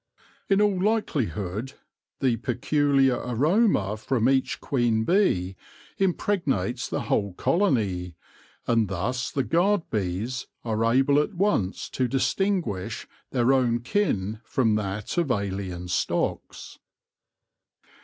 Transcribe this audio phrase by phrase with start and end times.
[0.49, 1.73] In all like lihood
[2.21, 5.55] the peculiar aroma from each queen bee
[5.99, 8.15] im pregnates the whole colony,
[8.65, 14.73] and thus the guard bees are able at once to distinguish their own kin from
[14.73, 16.79] that of alien stocks.